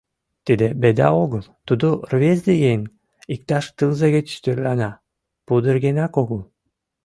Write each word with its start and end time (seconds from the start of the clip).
Тиде 0.45 0.67
беда 0.81 1.07
огыл, 1.23 1.43
тудо— 1.67 1.87
рвезе 2.11 2.53
еҥ, 2.71 2.81
иктаж 3.33 3.65
тылзе 3.77 4.07
гыч 4.15 4.27
тӧрлана, 4.43 4.91
пудыргенак 5.45 6.13
огыл. 6.21 6.41